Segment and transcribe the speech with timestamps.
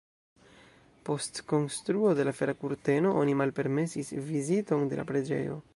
[1.09, 5.67] Post konstruo de Fera kurteno oni malpermesis viziton de la preĝejo.